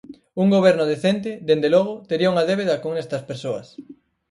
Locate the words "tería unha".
2.09-2.47